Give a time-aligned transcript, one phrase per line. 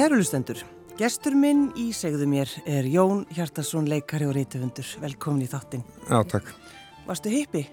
[0.00, 0.56] Kærulustendur,
[0.96, 4.86] gestur minn í segðu mér er Jón Hjartarsson, leikari og reytufundur.
[5.02, 5.82] Velkomin í þáttinn.
[6.08, 6.46] Já, takk.
[7.04, 7.66] Varstu hippi?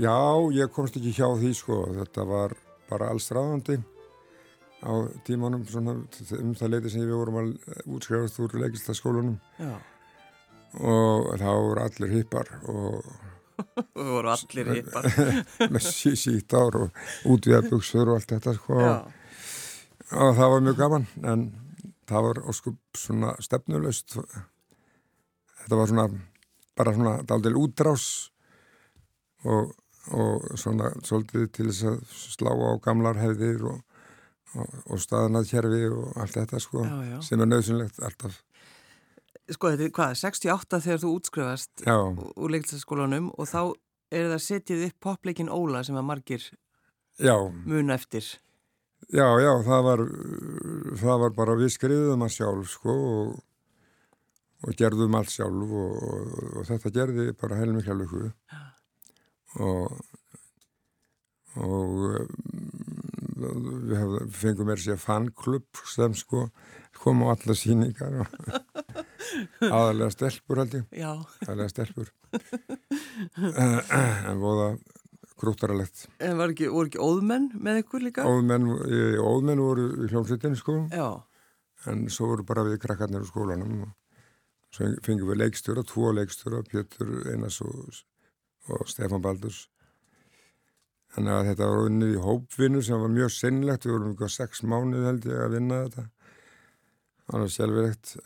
[0.00, 0.16] Já,
[0.56, 1.76] ég komst ekki hjá því sko.
[1.98, 2.54] Þetta var
[2.88, 3.76] bara alls ráðandi
[4.80, 4.92] á
[5.28, 5.98] tímanum svona,
[6.38, 7.52] um það leiti sem við vorum að
[7.84, 9.36] útskrifast úr leikistaskólunum.
[9.60, 9.76] Já.
[10.80, 13.12] Og þá voru allir hippar og...
[13.92, 15.12] Við vorum allir hippar.
[15.76, 18.80] með sítt ár og útvíðarbuksur og allt þetta sko.
[18.80, 18.96] Já.
[20.14, 21.46] Og það var mjög gaman en
[22.06, 24.18] það var óskup svona stefnulegst.
[25.64, 26.06] Þetta var svona
[26.76, 28.06] bara svona daldil útrás
[29.44, 29.72] og,
[30.12, 32.00] og svona svolítið til þess að
[32.36, 33.80] slá á gamlar hefðir og,
[34.54, 37.16] og, og staðnað kjærfi og allt þetta sko Já, já.
[37.24, 38.42] sem er nöðsynlegt alltaf.
[39.46, 43.60] Sko, þetta er hvað, 68 þegar þú útskrifast Já, úr leiklistaskólanum og þá
[44.14, 46.50] er það setið upp popleikin Óla sem að margir
[47.66, 48.36] mun eftir.
[49.12, 50.04] Já, já, það var,
[51.02, 53.34] það var bara við skriðum að sjálf sko og,
[54.66, 58.30] og gerðum allt sjálf og, og, og þetta gerði bara heilmikla luku
[59.56, 59.96] og
[61.56, 66.46] og um, við fengum mér sér fanklubb sem sko
[66.96, 68.28] kom á alla síningar og
[69.76, 70.86] aðalega stelpur held ég.
[71.46, 72.12] Aðalega stelpur.
[73.36, 74.74] En voða
[75.40, 78.24] grúttaralegt En var ekki, voru ekki óðmenn með ykkur líka?
[78.24, 78.66] óðmenn,
[79.20, 80.78] óðmenn voru í hljómsveitin sko.
[80.92, 81.22] Já.
[81.86, 83.84] en svo voru bara við krakkarnir á skólanum.
[83.86, 88.00] Og svo fengum við leikstjóra, tvo leikstjóra Pétur Einars og,
[88.72, 89.66] og Stefán Baldurs.
[91.14, 94.64] Þannig að þetta var unnið í hópvinnu sem var mjög sinnlegt, við vorum ykkur sex
[94.66, 96.08] mánuð held ég að vinna þetta.
[97.26, 98.16] Það var sjálfurlegt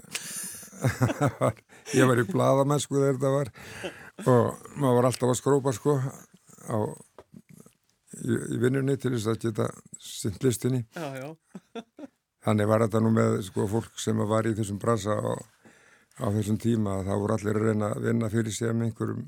[1.99, 3.53] ég var í bladamennsku þegar þetta var.
[4.25, 5.99] Og maður var alltaf að skrópa sko
[6.69, 6.79] á
[8.21, 9.69] í, í vinnunni til þess að geta
[10.01, 11.29] sint listinni Já, já.
[12.45, 15.33] Þannig var þetta nú með sko, fólk sem var í þessum bransa á,
[16.25, 19.27] á þessum tíma að það voru allir að reyna að vinna fyrir sig með einhverjum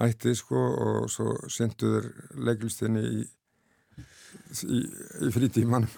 [0.00, 3.24] hætti sko og svo senduður leiklistinni í,
[4.68, 4.80] í,
[5.24, 5.88] í frítímanum.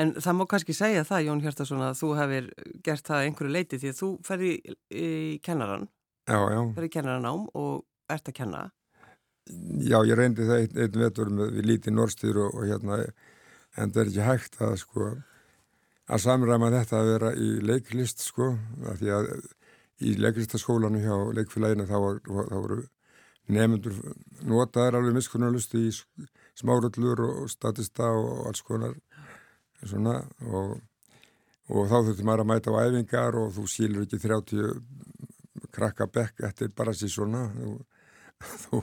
[0.00, 2.48] En það má kannski segja það, Jón Hjartarsson, að þú hefur
[2.86, 5.08] gert það að einhverju leiti því að þú ferði í,
[5.44, 5.86] kennaran,
[6.24, 8.64] Já, já, ferði í kennaranám og ert að kenna.
[9.84, 13.00] Já, ég reyndi það einn, einn vetur með lítið norstýr og, og hérna
[13.74, 15.10] en það er ekki hægt að sko
[16.04, 18.50] að samræma þetta að vera í leiklist sko,
[18.90, 19.30] af því að
[20.04, 22.80] í leiklistaskólanu hjá leikfélaginu þá, þá voru
[23.46, 23.96] nefnendur
[24.48, 25.92] notaðar alveg miskunnarlustu í
[26.58, 28.96] smárullur og statista og alls konar
[29.84, 30.18] svona
[30.48, 30.76] og,
[31.68, 36.44] og þá þurftum maður að mæta á æfingar og þú sílur ekki 30 krakka bekk
[36.48, 37.74] eftir bara svona þú,
[38.64, 38.82] þú,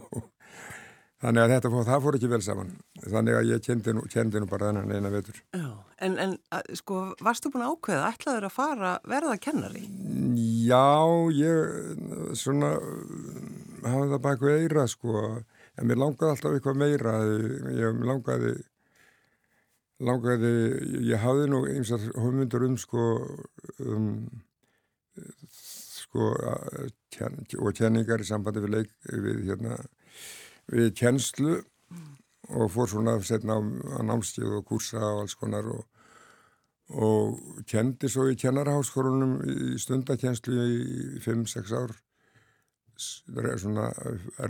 [1.22, 2.72] þannig að þetta fór, það fór ekki vel saman
[3.04, 5.70] þannig að ég kendi nú, kendi nú bara þennan eina vetur Já.
[6.02, 9.86] En, en að, sko, varstu búin að ákveða, ætlaður að fara verða kennari?
[10.66, 10.90] Já,
[11.38, 12.74] ég svona
[13.86, 17.16] hafa það baka eira sko en mér langaði alltaf eitthvað meira
[17.78, 18.56] ég langaði
[20.02, 20.52] langaði,
[21.06, 23.08] ég hafði nú einsar hugmyndur um sko
[23.86, 24.08] um
[25.62, 26.32] sko
[27.14, 29.78] tjen, og tjenningar í sambandi við leik við hérna
[30.72, 31.60] við tjenslu
[32.52, 33.62] og fór svona setna á,
[34.04, 35.88] námstíð og kursa og alls konar og
[36.92, 41.94] og kendi svo í kennarháskórunum í stundakenslu í 5-6 ár.
[43.00, 43.88] Svona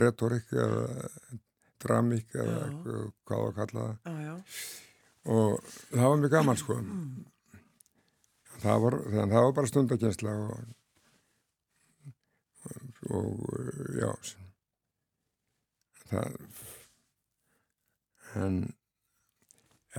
[0.02, 1.06] retorik eða
[1.82, 2.66] dramík eða
[3.28, 3.94] hvað að kalla það.
[4.04, 4.34] Já, já.
[5.36, 6.78] og það var mjög gaman sko.
[8.62, 10.54] Það var, það var bara stundakensla og,
[13.10, 13.26] og
[13.98, 14.10] já
[16.12, 16.38] það
[18.42, 18.62] en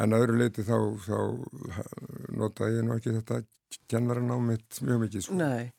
[0.02, 1.18] en öðru leiti þá, þá
[2.34, 3.42] notaði ég nú ekki þetta
[3.90, 5.38] kennaran á mitt mjög mikið sko.
[5.38, 5.74] Nei,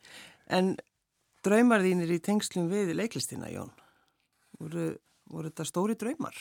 [0.50, 0.74] en
[1.46, 3.72] draumar þínir í tengslum við leiklistina, Jón?
[4.60, 4.92] Voru,
[5.30, 6.36] voru þetta stóri draumar?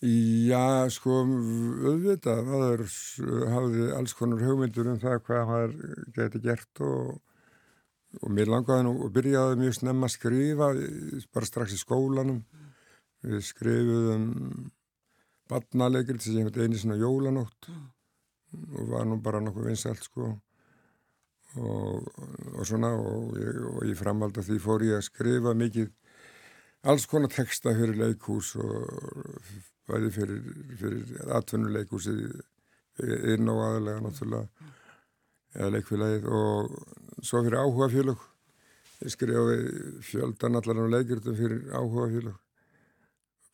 [0.00, 2.86] Já, sko, auðvitað, maður
[3.52, 5.74] hafði alls konar hugmyndur um það hvað maður
[6.16, 7.18] geti gert og,
[8.18, 10.68] og mér langaði nú og byrjaði mjög snemma að skrifa,
[11.34, 12.42] bara strax í skólanum.
[13.20, 14.26] Við skrifuðum
[15.50, 17.70] badnalegrið sem ég hefði einu svona jólanótt
[18.50, 20.28] og var nú bara nokkuð vinsalt sko
[21.58, 22.10] og,
[22.54, 25.90] og svona og ég, og ég framhald að því fór ég að skrifa mikið
[26.90, 28.86] alls konar texta fyrir leikhús og
[29.90, 30.42] bæði fyrir,
[30.80, 32.16] fyrir atvinnuleikhúsi
[33.34, 34.70] inn og aðalega náttúrulega
[35.56, 36.74] eða leikfélagið og
[37.22, 38.26] svo fyrir áhuga félög
[39.00, 42.38] ég skrifaði fjöldan allar á leikirtum fyrir áhuga félög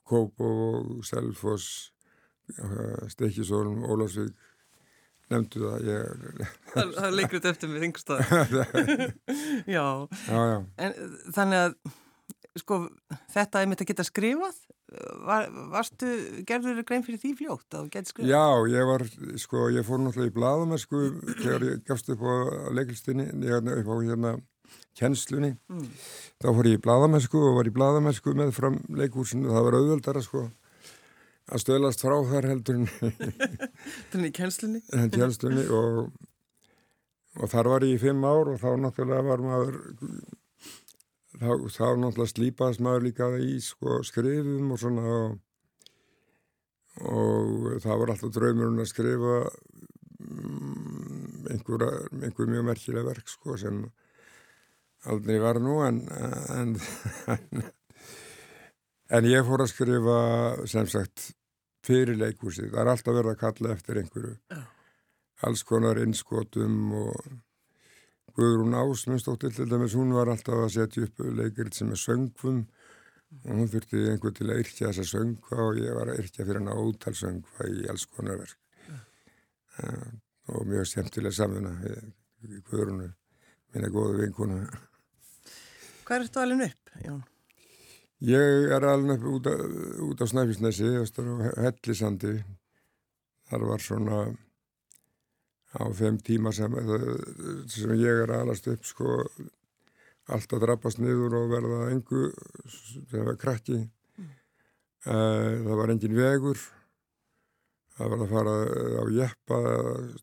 [0.07, 1.91] Kóp og Selfoss
[3.11, 4.35] Stekkisólum, Ólásvík
[5.33, 6.27] nefndu það ég...
[6.71, 8.21] það, það er leikrið eftir mig þingstað
[9.77, 9.87] já.
[10.07, 10.59] já, já.
[10.79, 10.95] En
[11.35, 11.75] þannig að
[12.63, 12.79] sko
[13.35, 14.61] þetta er mitt að geta skrifað
[15.27, 16.11] var, varstu,
[16.49, 18.33] gerður þér grein fyrir því fljótt að þú geti skrifað?
[18.33, 19.07] Já, ég var,
[19.43, 21.01] sko, ég fór náttúrulega í bladamennsku
[21.31, 22.35] þegar ég gafst upp á
[22.77, 24.37] leiklistinni, upp á hérna
[24.97, 25.89] kjenslunni, mm.
[26.43, 30.25] þá fór ég í bladamennsku og var í bladamennsku með fram leikúsinu, það var auðvöldara
[30.25, 30.47] sko
[31.47, 32.81] að stöðlast frá þar heldur
[34.11, 34.83] Þannig í kjenslunni?
[34.99, 36.01] En kjenslunni og,
[37.39, 39.79] og þar var ég í fimm ár og þá náttúrulega var maður
[41.41, 45.15] þá, þá náttúrulega slípaðist maður líka í sko, skrifum og svona
[46.97, 49.39] og, það var alltaf draumurinn að skrifa
[50.25, 51.87] um, einhver,
[52.23, 53.85] einhver mjög merkilega verk sko sem
[55.07, 56.77] aldrei var nú en en,
[57.31, 57.67] en
[59.07, 60.21] En ég fór að skrifa
[60.67, 61.29] sem sagt
[61.87, 62.73] fyrir leikúsið.
[62.73, 64.33] Það er alltaf verið að kalla eftir einhverju.
[65.47, 67.29] Alls konar innskotum og
[68.37, 72.59] Guðrún Ásmundsdóttir til dæmis, hún var alltaf að setja upp leikiritt sem er söngfum
[73.47, 76.61] og hún þurfti einhver til að yrkja þessa söngfa og ég var að yrkja fyrir
[76.61, 78.59] hana ótal söngfa í alls konar verk.
[79.77, 80.13] Uh,
[80.53, 83.09] og mjög semtilega samuna í Guðrúnu,
[83.73, 84.61] minna góðu vinkuna.
[86.05, 87.25] Hvað er þetta alveg upp, Jón?
[88.27, 89.49] Ég er alveg út,
[90.07, 90.93] út á Snæfisnesi,
[91.57, 92.37] Hellisandi.
[93.49, 94.21] Þar var svona
[95.77, 96.73] á þeim tíma sem,
[97.69, 99.19] sem ég er alast upp sko
[100.33, 102.31] alltaf drabbast niður og verða engu
[102.67, 103.83] sem var krakki.
[104.17, 104.33] Mm.
[105.05, 106.65] Það var engin vegur.
[107.97, 108.57] Það var að fara
[109.01, 109.61] á jeppa,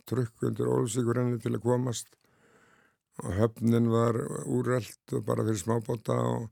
[0.10, 2.12] trukk undir ólsíkurenni til að komast
[3.24, 4.18] og höfnin var
[4.50, 6.50] úrreld og bara fyrir smábóta og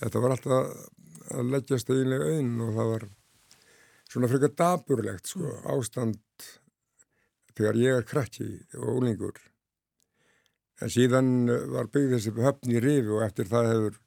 [0.00, 3.06] þetta var alltaf að leggjast eiginlega einn og það var
[4.10, 5.64] svona frekar daburlegt sko, mm.
[5.74, 6.20] ástand
[7.54, 8.48] þegar ég er krakki
[8.80, 9.38] og úlingur
[10.82, 11.28] en síðan
[11.72, 14.00] var byggð þessi höfn í rifi og eftir það hefur,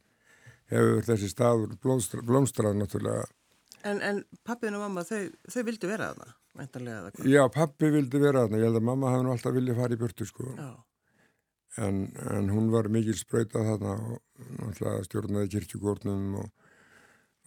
[0.73, 3.23] hefur þessi staður blómstra, blómstrað náttúrulega.
[3.87, 6.35] En, en pappin og mamma, þau, þau vildu vera að það?
[7.29, 9.93] Já, pappi vildi vera að það, ég held að mamma hafði nú alltaf viljað fara
[9.93, 10.53] í burtu sko.
[10.57, 10.71] Já.
[11.85, 11.99] En,
[12.33, 14.15] en hún var mikil spröytað þarna
[14.65, 16.47] og stjórnaði kirkjugórnum og,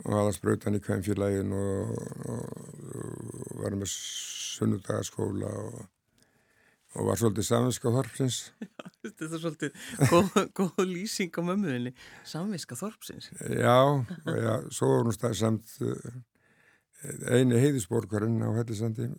[0.05, 1.95] og aða spröytan í kvænfélagin og,
[2.31, 2.45] og,
[3.47, 5.51] og var með sunnudagaskóla
[6.91, 8.41] og var svolítið saminska þorpsins
[9.05, 11.95] þetta er svolítið góð, góð lýsing á mömmuðinni
[12.29, 13.79] saminska þorpsins Já,
[14.27, 16.19] já, svo var hún stað samt eh,
[17.31, 19.13] eini heiðisborgarinn á Hellisandi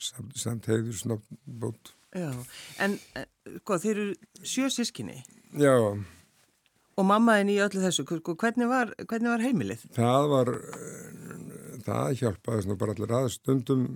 [0.00, 2.30] samt, samt heiðusnótt Já,
[2.80, 3.26] en eh,
[3.60, 5.18] sko þeir eru sjö sískinni.
[5.60, 5.74] Já.
[6.96, 9.82] Og mammaðin í öllu þessu, hvernig var, hvernig var heimilið?
[9.96, 13.86] Það var, eh, það hjálpaði bara allir að stundum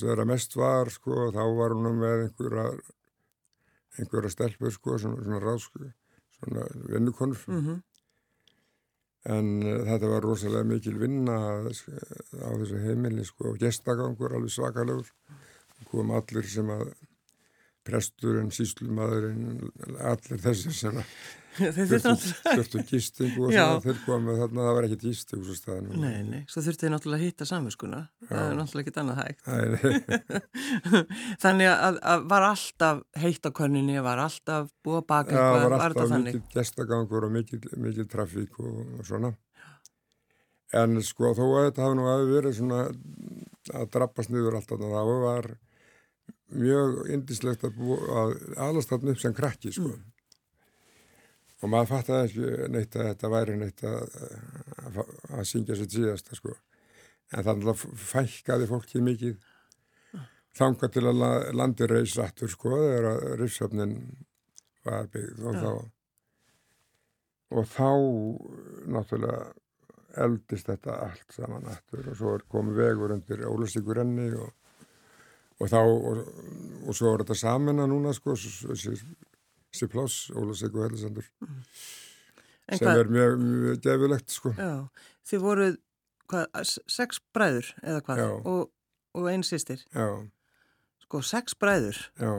[0.00, 2.64] þegar mest var, sko, þá var hún með einhverja,
[4.00, 5.92] einhverja stelpur, sko, svona, svona ráðsku,
[6.38, 7.44] svona vinnukonur.
[7.48, 7.82] Mm -hmm.
[9.30, 15.12] En uh, þetta var rosalega mikil vinna á þessu heimili, sko, og gestagangur alveg svakalegur
[15.90, 16.92] kom allir sem að
[17.84, 21.04] presturinn, síslumadurinn, allir þessir sem að
[21.58, 25.98] þurftu gistingu og svona þeir komu þarna, það var ekkert gistingu svo staðinu.
[26.00, 29.40] Nei, nei, svo þurftu þið náttúrulega að hitta samverskuna, það er náttúrulega ekkert annað hægt.
[31.44, 35.76] þannig að, að var alltaf heitt á körninni, var alltaf búið að baka eitthvað, var,
[35.76, 39.32] var alltaf mikil gestagangur og mikil, mikil trafík og, og svona.
[40.80, 42.84] En sko þó að þetta hafi nú að verið svona
[43.74, 45.50] að drabbast niður alltaf, það var
[46.50, 47.82] mjög indislegt að,
[48.20, 48.32] að
[48.68, 49.90] alast þarna upp sem krakki sko.
[49.90, 50.06] Mm.
[51.60, 54.18] Og maður fattaði ekki neitt að þetta væri neitt að,
[54.80, 55.00] að,
[55.36, 56.56] að syngja sér síðasta sko.
[57.30, 59.34] En þannig að fækkaði fólki mikið
[60.56, 61.24] þanga til að
[61.54, 63.96] landi reys aftur sko þegar að rifsöfnin
[64.86, 65.60] var byggð og mm.
[65.60, 65.72] þá
[67.50, 67.90] og þá
[68.94, 69.42] náttúrulega
[70.24, 74.50] eldist þetta allt saman aftur og svo komið vegur undir Ólusíkur enni og
[75.60, 76.20] og þá, og,
[76.88, 78.94] og svo er þetta saman að núna sko, þessi
[79.90, 81.60] pláss, Ólasek og Hellisandur mm.
[82.74, 83.02] sem hvað?
[83.02, 84.52] er mjög, mjög gefilegt sko.
[84.58, 84.72] Já,
[85.30, 85.76] þið voruð
[86.30, 88.24] hvað, sex bræður eða hvað?
[88.50, 88.64] Og,
[89.18, 90.08] og einn sýstir Já.
[91.06, 91.98] Sko, sex bræður?
[92.20, 92.32] Já.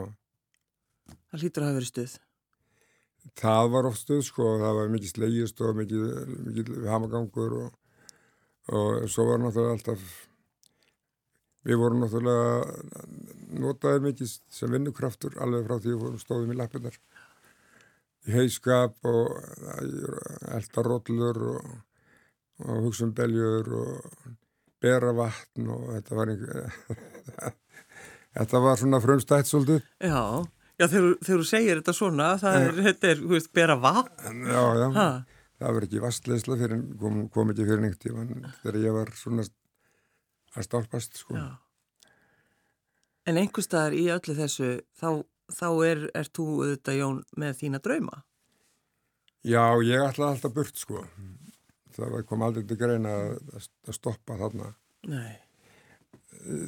[1.32, 2.18] Það hlýtur að hafa verið stuð.
[3.38, 6.04] Það var oft stuð sko, það var mikið slegist og mikið,
[6.48, 7.80] mikið hamagangur og,
[8.72, 10.12] og svo var náttúrulega alltaf
[11.62, 13.02] Við vorum náttúrulega
[13.62, 17.02] notaðið mikið sem vinnukraftur alveg frá því við stóðum í lappinar í
[18.30, 19.40] heiskap og
[20.54, 21.72] eldaróllur og,
[22.62, 24.32] og hugsun beljur og
[24.82, 27.56] bera vatn og þetta var einhver
[28.38, 29.82] þetta var svona frumstætt svolítið.
[30.02, 30.22] Já,
[30.80, 34.44] já þegar þú segir þetta svona það er, þetta er, hú veist, bera vatn.
[34.46, 35.08] Já, já, ha.
[35.58, 39.46] það var ekki vastleysla fyrir, kom, kom ekki fyrir neitt þegar ég var svona
[40.52, 41.36] að stálpast sko.
[41.38, 41.50] Já.
[43.30, 45.22] En einhver staðar í öllu þessu þá,
[45.52, 48.22] þá er, er þú auðvitað Jón með þína drauma?
[49.42, 51.04] Já, ég ætlaði alltaf burt sko.
[51.92, 54.70] Það kom aldrei til greina að, að stoppa þarna.
[55.10, 55.32] Nei.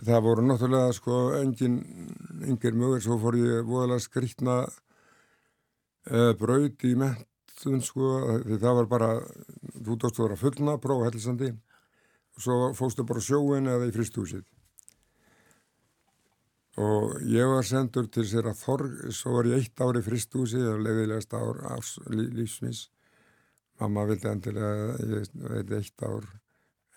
[0.05, 1.79] Það voru náttúrulega sko engin,
[2.45, 4.57] engin mögur, svo fór ég voðalega skrítna
[6.11, 8.11] uh, braut í mentun sko,
[8.45, 9.13] því það var bara,
[9.81, 11.51] þú dóst að vera fullna, prófa hellisandi,
[12.35, 14.45] og svo fóstu bara sjóin eða í fristúsið.
[16.75, 20.65] Og ég var sendur til sér að þorg, svo var ég eitt ár í fristúsið,
[20.65, 22.81] það var leiðilegast ár af lífsmis.
[23.79, 26.27] Mamma vildi endilega, ég veit, eitt ár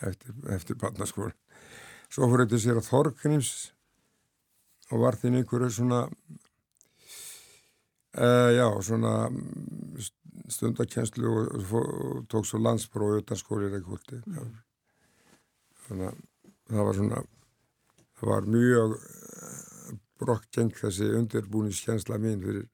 [0.02, 1.34] eftir, eftir barnaskóla.
[2.10, 3.52] Svo fór þetta sér að Þorgnims
[4.90, 6.02] og var þinn einhverju svona,
[8.18, 9.14] uh, já, svona
[10.48, 14.22] stundakenslu og, og, og tók svo landsprófi utan skólið eða kvöldi.
[14.26, 14.54] Mm.
[15.86, 16.22] Þannig að
[16.72, 17.24] það var svona,
[18.18, 19.00] það var mjög
[20.20, 22.68] brokkgeng þessi undirbúningskjensla mín fyrir,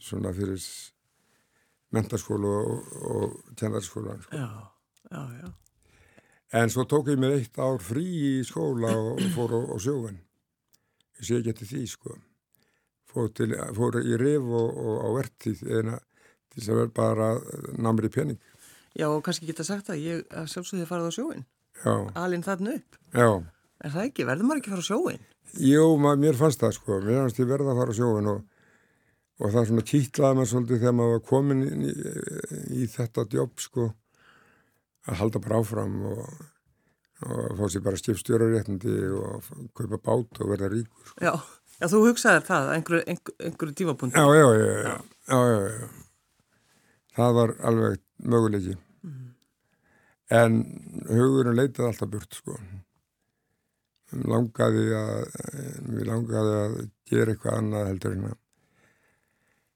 [0.00, 0.62] svona fyrir
[1.94, 4.16] mentarskólu og, og kennarskóla.
[4.22, 4.36] Sko.
[4.36, 4.48] Já,
[5.10, 5.52] já, já.
[6.54, 10.20] En svo tók ég mér eitt ár frí í skóla og fór á, á sjóven.
[11.18, 12.18] Ég sé ekki eftir því, sko.
[13.10, 15.98] Fór, til, fór í rif og, og á vertíð eina
[16.50, 17.28] til þess að vera bara
[17.82, 18.38] namri pening.
[18.94, 21.44] Já, og kannski geta sagt að ég sjálfsögði farið á sjóin.
[21.82, 21.94] Já.
[22.22, 22.98] Alinn þarna upp.
[23.10, 23.28] Já.
[23.82, 24.26] Er það ekki?
[24.28, 25.24] Verður maður ekki að fara á sjóin?
[25.62, 27.00] Jú, maður, mér fannst það, sko.
[27.04, 28.40] Mér fannst ég verða að fara á sjóin og,
[29.40, 33.54] og það svona kýtlaði maður svolítið þegar maður var komin í, í, í þetta jobb,
[33.62, 33.90] sko
[35.04, 36.22] að halda bara áfram og,
[37.28, 41.10] og fá sér bara skipstjóraréttindi og kaupa bát og verða ríkur.
[41.10, 41.18] Sko.
[41.24, 41.34] Já,
[41.80, 43.18] já, þú hugsaðir það einhverju,
[43.48, 44.16] einhverju tímapunkti.
[44.18, 44.96] Já, já, já, já,
[45.28, 45.92] já, já, já.
[47.14, 48.00] Það var alveg
[48.32, 48.78] möguleiki.
[49.04, 49.26] Mm.
[50.34, 50.56] En
[51.10, 52.58] hugurinn leitaði alltaf burt, sko.
[54.14, 55.36] Langaði að,
[55.90, 56.78] við langaði að
[57.10, 58.40] gera eitthvað annað heldur en að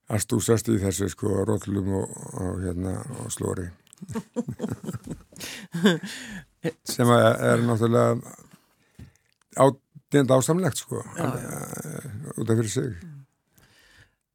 [0.08, 3.66] að stúsast í þessu, sko, rótlum og, og hérna, og slóri.
[6.88, 8.16] sem er náttúrulega
[9.58, 11.58] ádend ásamlegt sko já, já.
[12.38, 12.96] út af fyrir sig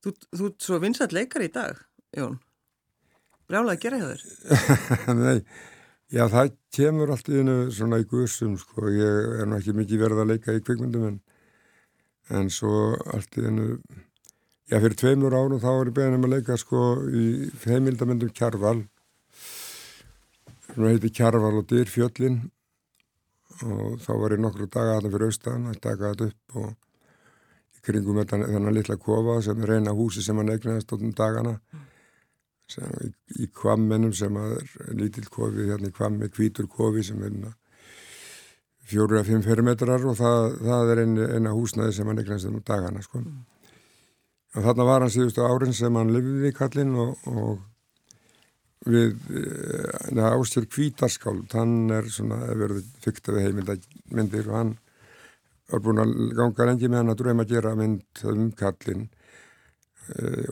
[0.04, 1.76] Þú, þú er svo vinsat leikar í dag
[2.16, 2.40] Jón
[3.48, 4.22] Brjálega að gera hjá þér
[5.24, 5.40] Nei,
[6.14, 8.88] já það kemur allt í hennu svona í guðsum sko.
[8.94, 11.20] Ég er nú ekki mikið verið að leika í kvikmyndum en,
[12.38, 13.68] en svo allt í hennu
[14.70, 17.26] já fyrir tveimur árum þá er ég beðin um að leika sko í
[17.66, 18.84] heimildamöndum Kjarval.
[20.70, 22.44] Sem heiti Kjarval og Dyrfjöllin.
[23.64, 26.70] Og þá var ég nokkru daga þarna fyrir austan að taka þetta upp og
[27.78, 31.58] í kringum þennan litla kofa sem reyna húsi sem hann eignaðist átum dagana
[32.72, 33.10] sem, í,
[33.44, 34.64] í kvamminum sem er
[34.98, 37.36] lítill kofi hérna í kvammi, kvítur kofi sem er
[38.90, 43.04] fjóru að fimm fermetrar og það, það er eina, húsnaði sem hann eignaðist átum dagana
[43.04, 43.22] sko.
[44.54, 47.62] og þarna var hann síðustu árin sem hann lifið í kallin og, og
[48.84, 54.74] við uh, Ástjörg Kvítarskáld hann er svona verið fyrkt af heimildamindir og hann
[55.72, 59.08] var búin að ganga lengi með hann að dröma að gera mynd um kallin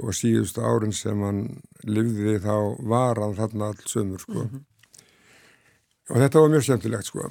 [0.02, 1.42] og síðustu árin sem hann
[1.84, 2.56] livði þá
[2.88, 4.46] var hann þarna alls sömur sko.
[4.46, 4.64] Mm -hmm.
[6.10, 7.30] og þetta var mjög semtilegt sko.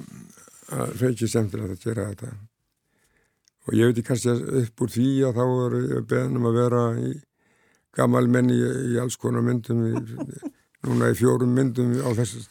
[0.69, 2.31] Það feikir semtilegt að gera þetta.
[3.67, 4.29] Og ég veit ekki kannski
[4.63, 7.11] upp úr því að þá er beðnum að vera í
[7.93, 9.93] gammal menni í, í alls konar myndum í
[10.87, 12.45] núna í fjórum myndum á þessu,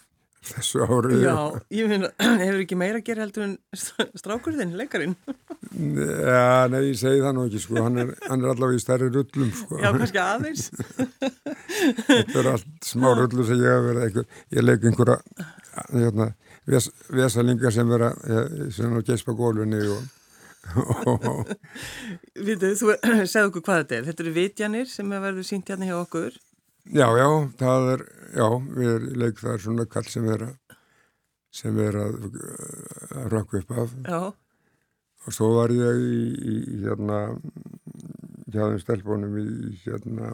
[0.50, 1.18] þessu ári.
[1.20, 1.34] Já,
[1.74, 2.10] ég finna,
[2.42, 3.56] hefur ekki meira að gera heldur en
[4.20, 5.16] strákurðin, leikarinn?
[5.70, 9.10] Já, nei, ég segi það nú ekki, sko, hann er, hann er allavega í stærri
[9.10, 9.80] rullum, sko.
[9.82, 10.68] Já, kannski aðeins.
[12.10, 14.22] Þetta er allt smá rullur sem ég hef verið
[14.56, 15.18] ég leik einhverja,
[15.92, 16.30] hérna,
[16.70, 18.14] ves, vesalingar sem vera,
[18.74, 20.08] sem er geispa gólunni og
[22.36, 22.94] Vitið, þú
[23.32, 24.06] segðu okkur hvað þetta er.
[24.10, 26.36] Þetta eru vitjanir sem er verið sínt hérna hjá okkur.
[26.88, 27.28] Já, já,
[27.60, 28.46] það er, já,
[28.76, 30.76] við erum leik það er svona kall sem er að,
[31.60, 32.16] sem er að,
[33.20, 33.92] að rökku upp af.
[34.06, 34.20] Já.
[35.28, 37.18] Og svo var ég í, í hérna,
[38.48, 39.48] hjá þeim stelpunum í,
[39.84, 40.32] hérna,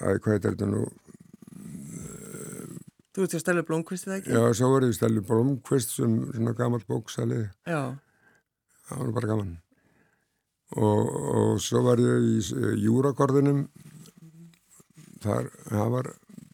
[0.00, 0.86] að hvað er þetta nú?
[3.12, 4.32] Þú ert í Stælu Blomqvist, eða ekki?
[4.32, 7.50] Já, svo var ég í Stælu Blomqvist sem svona gammalt bóksalið.
[7.68, 7.92] Já.
[8.88, 9.52] Það var bara gaman.
[10.80, 13.66] Og, og svo var ég í Júrakorðinum
[15.24, 16.10] þar, það var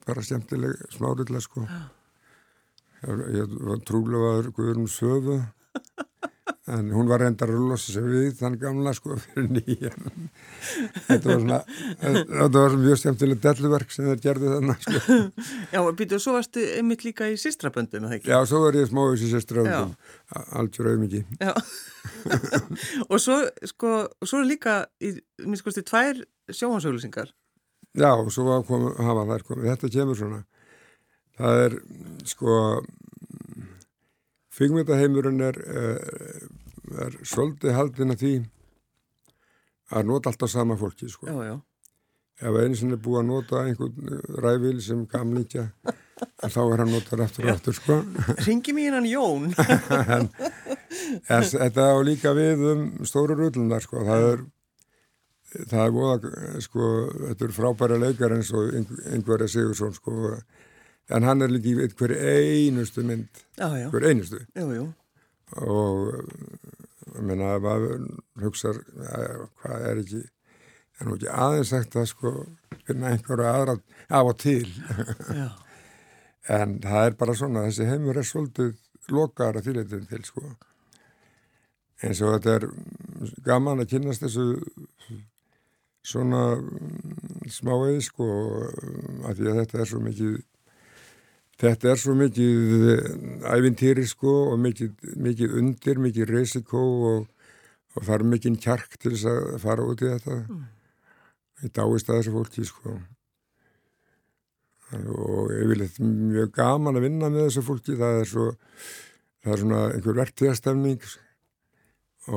[0.09, 1.67] bara skemmtileg smárilla sko.
[3.07, 5.39] Ég var trúlegaður Guðrún Söfu
[6.69, 10.29] en hún var reyndar að losa sig við þann gamla sko fyrir nýjan.
[11.07, 11.61] Þetta var svona
[12.03, 15.19] þetta var mjög stjæmtileg delluverk sem þeir gerði þannig sko.
[15.73, 18.11] Já, býtu, og svo varstu einmitt líka í sýstraböndum?
[18.21, 19.97] Já, svo var ég smáðis í sýstraböndum
[20.61, 21.25] algjör auðmiki
[23.13, 23.41] og svo,
[23.73, 23.93] sko,
[24.27, 26.21] svo líka í, minn skoðstu, tvær
[26.53, 27.33] sjóhansauðlýsingar
[27.99, 30.43] Já, svo var komu, hafa þær komið, þetta kemur svona
[31.39, 31.77] það er,
[32.29, 32.57] sko
[34.59, 36.47] Fygmyndaheimurinn er, er,
[37.07, 38.33] er svolítið haldin að því
[39.95, 41.29] að nota alltaf sama fólki sko.
[41.31, 41.55] Já, já.
[42.39, 45.69] Ef einu sinni er búið að nota einhvern ræfil sem gamlíkja
[46.43, 48.01] þá er hann notað eftir og eftir sko.
[48.47, 49.49] Ringi mér hann Jón.
[50.17, 54.03] en, en þetta á líka við um stóru rullunar sko.
[54.07, 54.45] Það er
[55.49, 56.87] það er að sko,
[57.25, 60.39] þetta er frábæra leikar eins og einhverja Sigursson sko
[61.09, 64.43] en hann er líka í hverju einustu mynd hverju einustu.
[64.59, 64.89] Jú, jú.
[65.65, 66.11] og
[67.15, 68.03] ég meina að maður
[68.43, 68.83] hugsaður
[69.63, 70.25] hvað er ekki
[70.99, 72.35] en ekki aðeins sagt það sko
[72.89, 73.79] finna einhverju aðra
[74.09, 74.69] af og til.
[76.49, 78.71] En það er bara svona þessi heimur er svolítið
[79.13, 80.45] lokaðar að þýrleitin til sko.
[82.01, 82.65] Eins og þetta er
[83.45, 84.47] gaman að kynast þessu
[86.09, 86.43] svona
[87.53, 88.29] smávegi sko
[89.29, 90.39] að því að þetta er svo mikið
[91.59, 93.07] Þetta er svo mikið eh,
[93.51, 97.25] ævintýri sko og mikið, mikið undir, mikið resiko og,
[97.97, 100.37] og það er mikið kjark til þess að fara út í þetta.
[100.45, 100.61] Mm.
[101.65, 102.95] Ég dáist að þessu fólki sko.
[104.95, 107.99] Og eitthvað mjög gaman að vinna með þessu fólki.
[107.99, 108.47] Það er, svo,
[109.43, 111.11] það er svona einhver verktíðastefning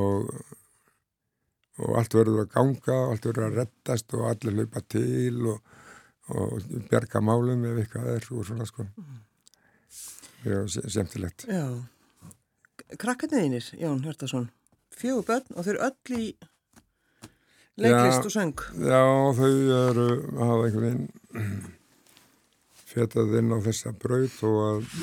[0.02, 0.34] og,
[1.82, 5.62] og allt verður að ganga, allt verður að rettast og allir hlaupa til og
[6.32, 8.86] og berga málum ef eitthvað er og svona sko.
[10.42, 11.66] Mjög semtilegt Já,
[13.02, 14.48] krakkarniðinir Jón Hjartarsson,
[14.96, 16.30] fjögur börn og þau eru öll í
[17.82, 18.64] leiklist og söng.
[18.82, 19.04] Já,
[19.38, 21.62] þau eru að hafa einhvern veginn
[22.92, 24.96] fetað inn á þessa braut og að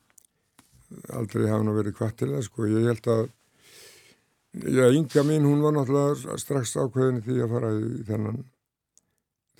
[1.20, 3.24] aldrei hafa verið hvað til það sko, ég held að
[4.50, 8.40] Já, ynga mín, hún var náttúrulega strax ákveðin því að fara í þennan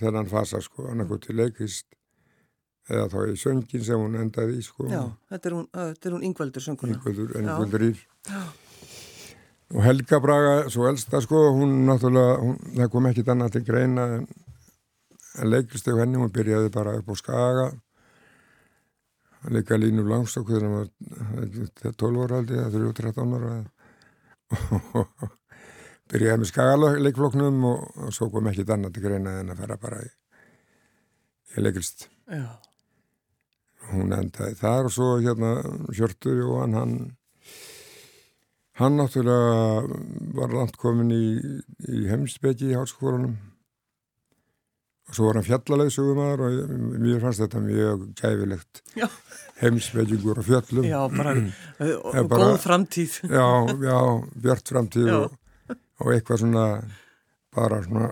[0.00, 1.86] þennan fasa sko, annarkoð til leikist
[2.90, 4.88] eða þá í söngin sem hún endaði í sko.
[4.90, 6.96] Já, þetta er hún, þetta er hún Yngveldur sönguna.
[6.96, 8.00] Yngveldur, Yngveldur ír.
[9.70, 14.08] Og Helga Braga, svo elsta sko, hún náttúrulega, hún, það kom ekkit annað til greina
[14.16, 14.26] en,
[15.38, 17.68] en leikist ef henni, hún byrjaði bara upp á skaga
[19.40, 23.79] hann leika línu langstokk þegar hann var 12 ára aldrei, 3-13 ára og
[26.10, 30.00] byrjaði með skagaleikfloknum og, og svo kom ekki annað til greina en að fara bara
[30.02, 30.10] í,
[31.54, 32.58] í leiklist Já.
[33.92, 35.54] hún endaði þar og svo hérna
[35.94, 36.96] Hjörtur Jóhann hann
[38.80, 39.86] hann náttúrulega
[40.38, 41.24] var langt komin í,
[41.90, 43.36] í heimsbyggi í hálskólanum
[45.10, 48.82] svo var hann fjallalegu sögumæður og mér fannst þetta mjög gæfilegt
[49.60, 51.34] heimsbyggingur og fjallum Já, bara,
[51.98, 53.20] og bara, góð framtíð.
[53.28, 53.46] Já,
[53.84, 53.98] já,
[54.40, 55.18] björt framtíð já.
[55.20, 55.36] og
[56.00, 56.66] og eitthvað svona
[57.54, 58.08] bara svona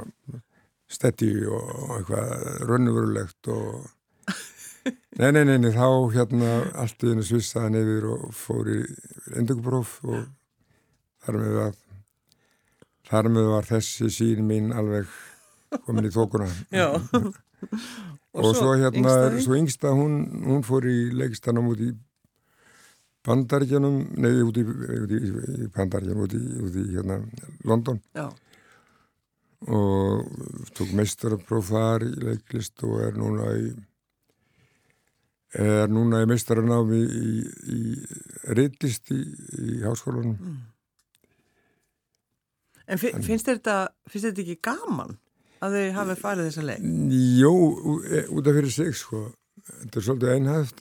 [0.88, 3.87] stetti og eitthvað raunverulegt og
[5.20, 8.78] nei, nei, nei, nei, þá hérna allt í hennu svissaðan yfir og fór í
[9.40, 10.26] endugupróf og
[11.24, 11.82] þar með að
[13.08, 15.08] þar með var þessi sín mín alveg
[15.87, 16.90] komin í þókuna Já.
[18.38, 21.88] Og, og svo, svo hérna, svo yngsta hún, hún fór í leikstanum út í
[23.26, 25.31] Bandaríkjanum, nei, út í, í,
[25.64, 27.16] í Bandaríkjanum, út í, út í hérna,
[27.66, 27.98] London.
[28.14, 28.28] Já.
[29.66, 30.22] og
[30.78, 33.72] tók meistarapróf þar í leiklist og er núna í
[35.59, 37.33] er núna í meistaranámi í,
[37.74, 37.81] í
[38.54, 40.37] reyndist í háskólanum.
[40.38, 40.59] Mm.
[42.87, 45.18] En finnst þetta finnst þetta ekki gaman
[45.64, 46.88] að þau hafi farið þessa leik?
[47.38, 47.52] Jó,
[48.04, 49.26] e, út af fyrir sig sko
[49.68, 50.78] Þetta er svolítið einhæft.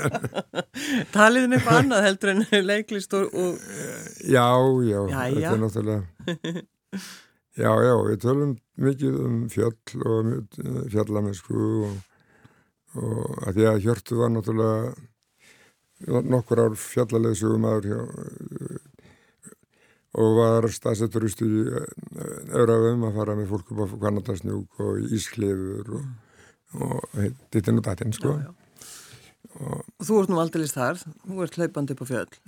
[1.14, 3.32] Taliðin eitthvað annað heldur en leiklist og...
[3.32, 3.62] og...
[4.20, 4.44] Já,
[4.84, 5.50] já, já, þetta já.
[5.52, 6.02] er náttúrulega...
[7.60, 10.28] Já, já, við tölum mikið um fjöll og
[10.92, 11.96] fjallamennsku og,
[12.94, 17.98] og að því að Hjörtu var náttúrulega nokkur ár fjallalegu aður hjá
[20.18, 21.50] og var stafsetturist í
[22.50, 26.08] öðrafum að fara með fólk upp á Kanadarsnjúk og Ísklefur og
[26.78, 27.02] og
[27.52, 28.36] dittin og datin sko.
[29.58, 32.40] Og, og þú ert nú aldrei þar þú ert hlaupandi upp á fjöld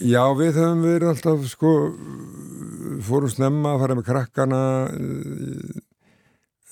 [0.00, 1.72] Já, við höfum verið alltaf sko
[3.04, 4.60] fórum snemma að fara með krakkana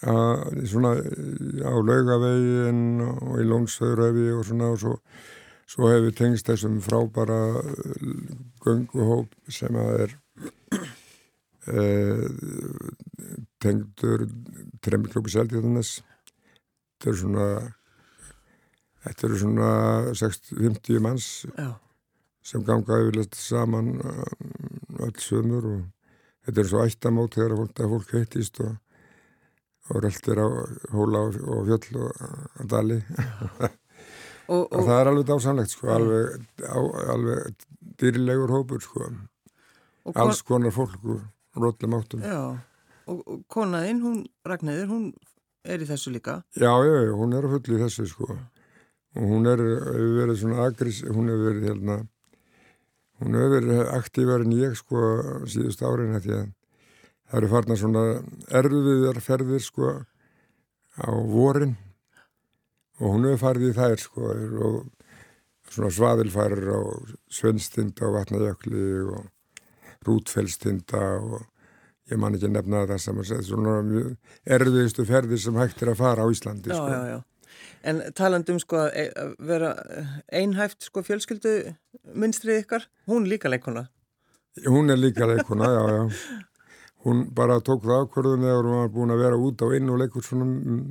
[0.00, 4.96] að, svona á laugavegin og í lónsöðuröfi og svona og svo
[5.70, 7.40] svo hefur tengst þessum frábara
[8.64, 10.14] gunguhóp sem að er
[11.70, 12.24] uh,
[13.62, 14.26] tengdur
[14.82, 17.46] tremmiklópi Seldjarnes þetta eru svona
[19.04, 19.70] þetta eru svona
[20.18, 21.70] 60-50 manns Já.
[22.42, 25.82] sem ganga yfirleitt saman uh, öll sömur og
[26.46, 28.74] þetta er svo ættamót þegar fólk, fólk heitist og,
[29.90, 30.48] og reltir á
[30.96, 32.98] hóla og, fjöll og dali
[34.50, 36.46] Og, og það er alveg dásamlegt sko alveg,
[37.14, 37.66] alveg
[38.00, 39.10] dýrlegur hópur sko.
[40.18, 42.24] Alls konar fólk og rótlum áttum.
[42.24, 42.56] Já,
[43.10, 45.10] og, konaðinn, hún, Ragnæður, hún
[45.62, 46.40] er í þessu líka.
[46.58, 48.38] Já, já, já, hún er að fulli í þessu sko.
[49.18, 52.00] Og hún er, hefur verið svona agris, hún hefur verið hérna
[53.20, 55.04] hún hefur verið aktívar en ég sko
[55.50, 56.46] síðust árin því að
[57.28, 58.04] það eru farna svona
[58.60, 59.92] erfiðar ferðir sko
[60.96, 61.76] á vorin
[63.00, 64.80] og hún hefur farið í þær sko og
[65.70, 66.80] svona svaðilfærir á
[67.30, 69.28] Svenstinda og Vatnajökli og
[70.06, 71.42] Rútfellstinda og
[72.10, 74.14] ég man ekki nefna það sem að segja svona mjög
[74.56, 76.88] erfiðustu ferðir sem hægt er að fara á Íslandi Já, sko.
[76.90, 77.18] já, já.
[77.82, 79.72] En talandum sko að e- vera
[80.32, 81.54] einhæft sko fjölskyldu
[82.14, 83.88] minnstrið ykkar, hún líka leikona.
[84.66, 86.02] Hún er líka leikuna, já, já.
[87.04, 90.02] Hún bara tók það ákvörðun þegar hún var búin að vera út á inn og
[90.02, 90.82] leikur svona mm,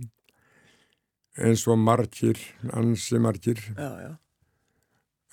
[1.38, 2.40] eins og margir,
[2.74, 3.62] ansi margir.
[3.78, 4.16] Já, já.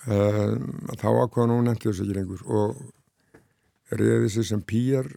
[0.07, 2.77] Um, þá ákvörðun hún nefndi þess ekki lengur og
[3.97, 5.07] reyði sig sem pýjar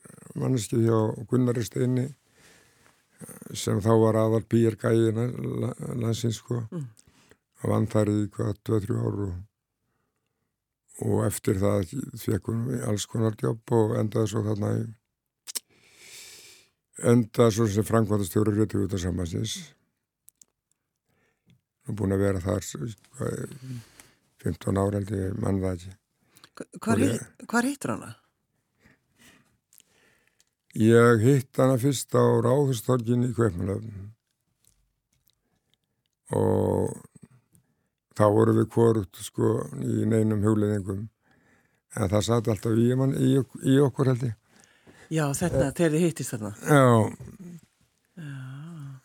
[0.41, 0.97] manneski hjá
[1.29, 2.07] Gunnari Steini
[3.53, 5.13] sem þá var aðal pýjar gæði
[6.01, 7.87] landsins sko Mm.
[7.93, 9.35] þar í hvað 2-3 ár og,
[11.05, 14.71] og eftir það fekk hún alls konar jobb og endaði svo þarna
[17.13, 19.59] endaði svo sem framkvæmtastjóri Rítuvuta samansins
[21.91, 22.65] og búin að vera þar
[23.19, 23.57] hvað,
[24.47, 25.97] 15 ára held ég mann það ekki
[26.85, 28.11] Hvar, ég- hvar hittur hana?
[30.77, 34.11] Ég hitt hana fyrst á Ráðustorgin í Kveipmanöfn
[36.37, 36.93] og
[38.15, 41.01] þá voru við hvorugt sko í neinum hugleðingum
[41.97, 43.33] en það satt alltaf í, man, í,
[43.67, 44.37] í okkur held ég.
[45.11, 46.53] Já, þetta, þegar þið hittist þarna.
[46.63, 46.87] Já.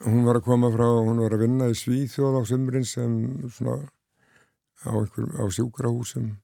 [0.05, 3.13] Hún var að koma frá, hún var að vinna í Svíþjóð á sumrin sem
[3.49, 3.79] svona
[4.85, 6.35] á, á sjúkrahúsum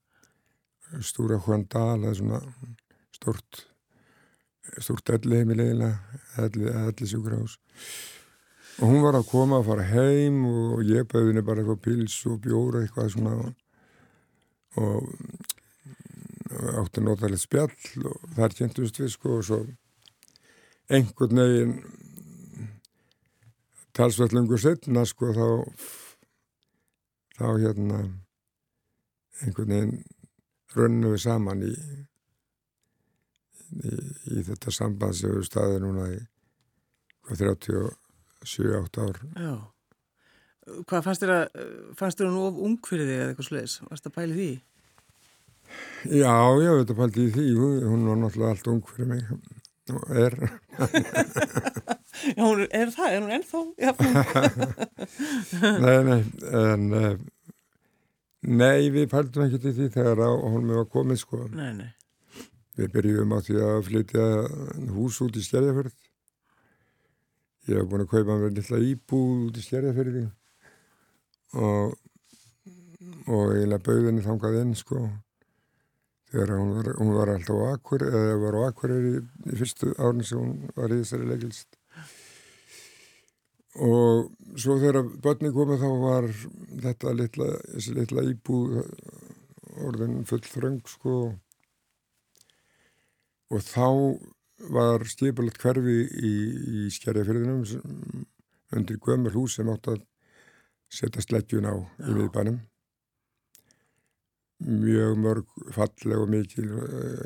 [1.00, 2.40] Stúra Hvandal eða svona
[3.14, 3.62] stort
[4.82, 5.92] stort elli heimilegina
[6.42, 7.54] elli, elli sjúkrahús
[8.80, 12.18] og hún var að koma að fara heim og ég bauði henni bara eitthvað pils
[12.30, 13.50] og bjóra eitthvað svona og,
[14.82, 14.98] og
[16.82, 19.58] átti notalegt spjall og þar kynntust við sko og svo
[20.92, 21.76] einhvern veginn
[23.96, 25.46] talsveit lungur setna sko þá
[27.38, 28.00] þá hérna
[29.42, 29.94] einhvern veginn
[30.76, 31.72] rönnum við saman í,
[33.82, 33.92] í,
[34.36, 36.18] í þetta samband sem við staðið núna í
[37.28, 37.44] hvað,
[38.46, 39.54] 37-8 ár Já.
[40.86, 41.62] Hvað fannst þér að,
[41.98, 43.80] fannst þér hún of ung fyrir þig eða eitthvað sluðis?
[43.88, 44.52] Varst það pælið því?
[46.12, 49.24] Já, já, þetta pælti í því hún hún var náttúrulega allt ung fyrir mig
[49.92, 50.36] og er
[52.12, 53.08] Já, hún, er það?
[53.08, 53.60] Er hún ennþá?
[55.82, 56.20] Nei, nei,
[56.60, 57.16] en uh,
[58.42, 61.90] nei, við pæltum ekki til því þegar hún var komið sko nei, nei.
[62.76, 64.28] Við byrjum á því að flytja
[64.94, 65.96] hús út í Skerjafjörð.
[67.68, 70.24] Ég hef búin að kaupa mér lilla íbúð út í Skerjafjörði
[71.60, 71.92] og,
[73.28, 75.04] og eiginlega bauðinni þangað inn sko.
[76.32, 79.20] Þegar hún var, hún var alltaf á Akkur, eða var á Akkur í,
[79.52, 81.76] í fyrstu árni sem hún var í þessari leikilst.
[83.80, 84.28] Og
[84.60, 86.26] svo þegar börni komið þá var
[86.82, 87.46] þetta litla,
[87.96, 88.82] litla íbúð
[89.88, 91.14] orðin full þröng sko.
[93.52, 93.88] Og þá
[94.72, 96.34] var skipulegt hverfi í,
[96.84, 97.64] í skerjafyrðinum
[98.76, 100.04] undir gömur hús sem átt að
[100.92, 102.12] setja sleggjun á í Já.
[102.12, 102.60] miðbænum.
[104.62, 106.68] Mjög mörg falleg og mikil,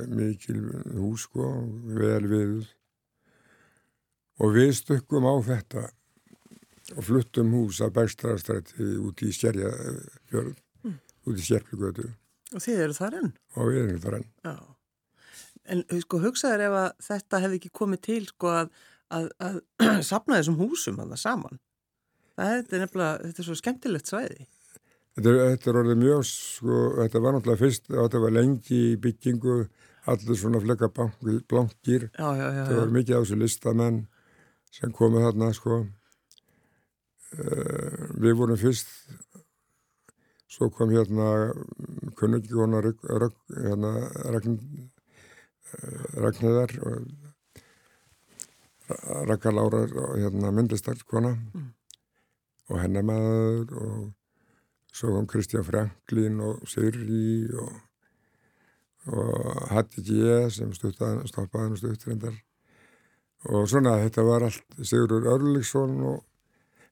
[0.09, 0.63] mikil
[0.95, 1.51] hús sko,
[1.99, 2.55] vel við
[4.41, 5.89] og við stukkum á þetta
[6.95, 10.55] og fluttum hús að Bergstæðarstrætti út í skerjafjörð
[10.87, 10.99] Mm.
[11.27, 12.05] út í skerplugötu
[12.55, 13.33] Og þið eru þar enn?
[13.57, 14.53] og við erum þar enn Já.
[15.67, 18.69] En sko, hugsaður ef að þetta hefði ekki komið til sko að,
[19.11, 19.57] að, að
[20.11, 21.59] sapna þessum húsum að það saman.
[22.37, 24.47] Það er, er nefnilega, þetta er svo skemmtilegt svæði.
[25.17, 29.57] Þetta þetta er orðið mjög, sko, þetta var náttúrulega fyrst, þetta var lengi í byggingu,
[30.13, 30.91] allir svona flekka
[31.51, 34.03] blankir, það var mikið á þessu listamenn
[34.77, 35.81] sem komu þarna, sko.
[37.37, 38.89] Uh, við vorum fyrst,
[40.49, 41.53] svo kom hérna
[42.17, 43.91] kunnugjóna hérna,
[44.33, 44.61] Ragn,
[46.17, 47.09] Ragnæðar og
[49.27, 49.83] Raka Lára
[50.17, 51.67] hérna, myndlistarkona mm.
[52.71, 54.13] og hennar maður og
[54.95, 57.73] svo kom Kristján Franklín og Sirri og,
[59.11, 62.39] og Hatti G sem stoppaði hann stuttrindar
[63.51, 66.23] og svona þetta var allt Sigurður Örliksson og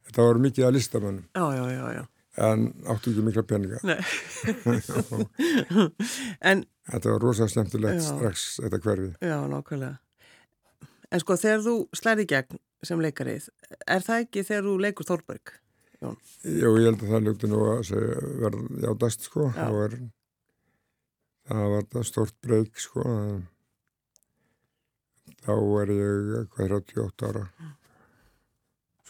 [0.09, 2.05] þetta var mikið að listamannum já, já, já, já.
[2.45, 3.79] En áttu ekki mikla peninga.
[6.51, 9.11] En þetta var rosalega slemtilegt strax þetta hverfi.
[9.23, 10.01] Já, nákvæmlega.
[11.15, 13.47] En sko þegar þú slæði gegn sem leikarið
[13.87, 15.55] er það ekki þegar þú leikur Þorberg?
[16.03, 16.19] Jón?
[16.43, 17.95] Jú, ég held að það ljóti nú að
[18.43, 19.47] verða játast sko.
[19.55, 19.69] Já.
[19.79, 19.97] var
[21.49, 23.07] það var það stort breyk sko.
[25.45, 27.47] Þá er ég hvað 38 ára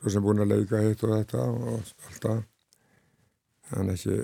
[0.04, 1.76] svo sem búin að leika hitt og þetta og
[2.10, 2.42] alltaf
[3.80, 4.18] en ekki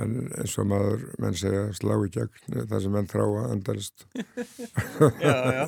[0.00, 4.06] en eins og maður menn segja slá í gegn það sem menn þráa endalist
[5.26, 5.64] Já, já.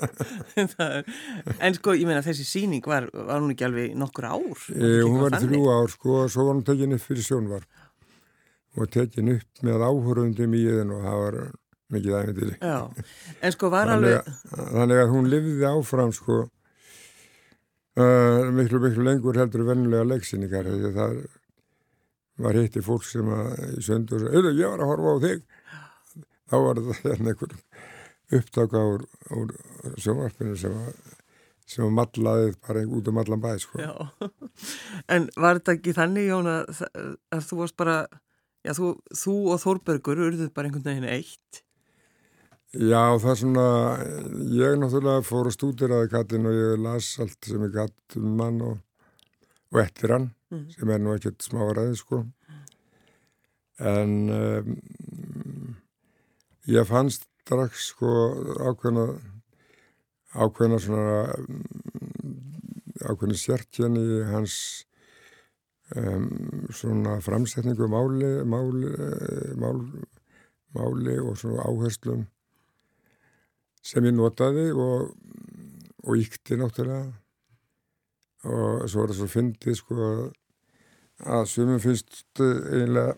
[0.56, 1.10] Er,
[1.58, 4.64] en sko, ég meina þessi síning var, var hún ekki alveg nokkur ár?
[4.72, 7.68] Ég, hún var þrjú ár sko og svo var hún tekin upp fyrir sjónvar
[8.80, 11.38] og tekin upp með áhörundum í þinn og það var
[11.94, 12.64] mikið aðeins
[13.44, 16.46] en sko var alveg Þannig að hún livði áfram sko
[18.00, 21.18] uh, miklu, miklu lengur heldur vennilega leiksýningar því það
[22.44, 25.44] var hitti fólk sem að í söndu og sagði, ég var að horfa á þig.
[26.50, 27.58] Þá var þetta hérna einhver
[28.34, 29.04] upptaka úr,
[29.38, 29.52] úr
[30.00, 30.96] sjónvarpinu sem að
[31.64, 33.80] sem að matlaði bara út um allan bæ sko.
[35.14, 36.82] En var þetta ekki þannig Jón að,
[37.32, 37.96] að þú varst bara
[38.64, 38.90] já, þú,
[39.22, 41.63] þú og Þórbergur urðuð bara einhvern veginn eitt
[42.74, 43.64] Já, það er svona,
[44.50, 48.56] ég náttúrulega fór að stúdiraði kattin og ég las allt sem ég gatt um mann
[48.66, 48.80] og,
[49.70, 50.64] og eftir hann, mm.
[50.74, 52.24] sem er nú ekkert smáraði, sko.
[53.78, 54.74] En um,
[56.66, 58.10] ég fannst strax, sko,
[58.66, 59.06] ákveðna,
[60.34, 61.16] ákveðna svona,
[63.06, 64.58] ákveðna sértjani hans
[65.94, 66.30] um,
[66.74, 68.94] svona framsetningu máli, máli,
[69.62, 70.06] máli,
[70.74, 72.24] máli og svona áherslum
[73.84, 75.12] sem ég notaði og,
[76.04, 77.12] og íkti náttúrulega.
[78.44, 80.08] Og svo var það svo fyndið sko
[81.24, 83.14] að svömmum finnst eiginlega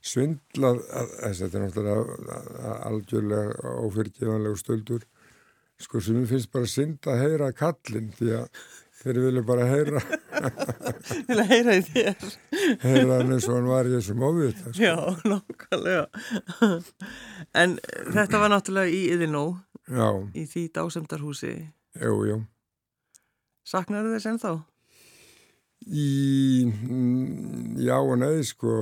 [0.00, 5.06] svindlað að þetta er náttúrulega algjörlega ófyrkjöfanlegu stöldur.
[5.80, 8.62] Sko svömmum finnst bara synd að heyra kallin því að
[9.00, 10.00] Þeir vilja bara heyra.
[11.28, 12.24] Vilja heyra í þér.
[12.82, 14.82] Heyra hann eins og hann var í þessum óvita sko.
[14.82, 16.04] Já, nokkulega
[17.56, 17.78] En
[18.12, 19.44] þetta var náttúrulega í Yðinó
[20.36, 21.54] Í því dásemdarhúsi.
[21.98, 22.36] Jú, jú.
[23.66, 24.52] Saknar þess ennþá?
[25.88, 26.06] Í,
[27.80, 28.76] já og nei sko.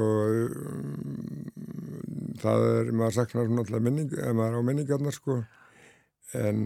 [2.42, 5.40] Það er, maður saknar náttúrulega minning, maður á minningarnar sko.
[6.36, 6.60] En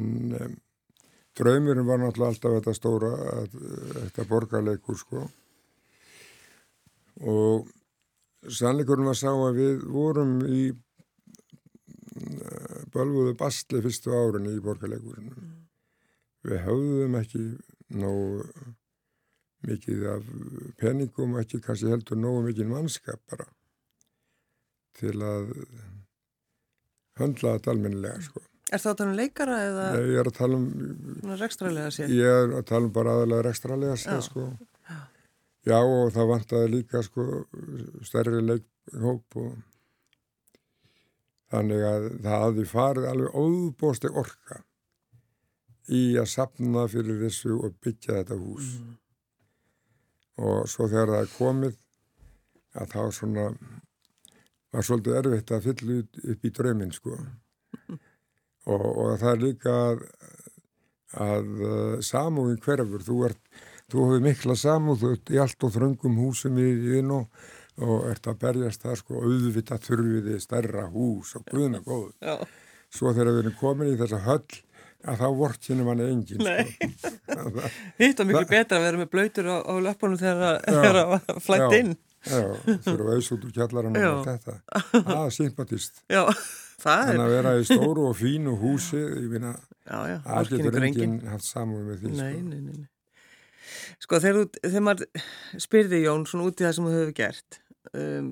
[1.39, 3.13] draumurinn var náttúrulega alltaf þetta stóra
[3.53, 5.23] þetta borgarleikur sko
[7.23, 7.71] og
[8.51, 10.77] sannleikurinn var sá að við vorum í eh,
[12.93, 15.57] bölguðu bastli fyrstu árin í borgarleikurinn mm.
[16.51, 17.43] við höfðum ekki
[18.03, 18.45] nógu
[19.69, 20.31] mikið af
[20.81, 23.47] peningum ekki kannski heldur nógu mikið mannskap bara
[24.99, 25.53] til að
[27.21, 28.43] höndla þetta almennilega sko
[28.73, 29.87] Er það að tala um leikara eða?
[29.93, 30.69] Nei, ég er að tala um...
[31.41, 32.13] Rekstralega sér?
[32.17, 34.47] Ég er að tala um bara aðalega rekstralega sér, sko.
[34.89, 35.01] Já.
[35.69, 37.27] Já, og það vantaði líka, sko,
[38.03, 39.53] stærri leikhóp og
[41.53, 44.63] þannig að það hafði farið alveg óbósti orka
[45.93, 48.73] í að sapna fyrir þessu og byggja þetta hús.
[48.81, 48.99] Mm.
[50.43, 51.79] Og svo þegar það er komið,
[52.81, 53.47] að þá svona
[54.73, 55.99] var svolítið erfitt að fylla
[56.33, 57.19] upp í drauminn, sko.
[58.71, 60.05] Og, og það er líka að,
[61.27, 63.05] að uh, samúin hverfur.
[63.07, 67.15] Þú, ert, þú hefur mikla samúð þú ert í allt og þröngum húsum í þinn
[67.19, 67.47] og,
[67.83, 69.23] og ert að berjast það sko.
[69.23, 72.13] Auðvita þurfiði stærra hús og guðna góð
[72.93, 74.61] svo þegar við erum komin í þessa höll
[75.03, 77.11] að þá vort hérna manni engin sko.
[78.01, 81.95] Hitt var miklu betra að vera með blöytur á, á löpunum þegar það flætt inn.
[82.23, 82.43] Já,
[82.85, 84.59] fyrir að auðsútt úr kjallarann og þetta.
[85.01, 86.05] Er sympatist.
[86.13, 86.23] Já,
[86.83, 87.21] það er...
[87.25, 89.53] Að vera í stóru og fínu húsi, ég finna,
[89.89, 92.13] að getur enginn haft samúið með því.
[92.13, 92.47] Nei, sko.
[92.51, 92.89] nei, nei, nei.
[94.03, 95.27] Sko, þegar, þegar maður
[95.63, 97.61] spyrði Jón svona út í það sem þú hefur gert,
[97.93, 98.31] um,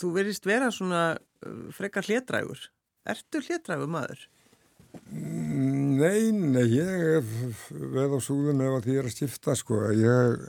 [0.00, 2.68] þú verist vera svona uh, frekar hlétrægur.
[3.12, 4.26] Ertu hlétrægur maður?
[5.12, 7.30] Nei, nei, ég
[7.70, 9.78] veð á súðun ef að því er að stifta, sko.
[9.96, 10.42] Ég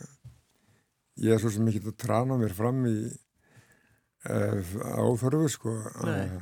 [1.22, 2.96] ég er svo sem ekki að trana mér fram í
[4.30, 5.76] uh, áþörfu sko
[6.08, 6.40] Nei.